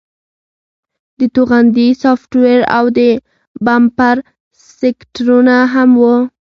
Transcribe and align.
د 1.19 1.21
توغندي 1.35 1.87
سافټویر 2.03 2.59
او 2.77 2.85
د 2.97 2.99
بمپر 3.65 4.15
سټیکرونه 4.65 5.57
هم 5.73 5.89
وو 6.01 6.15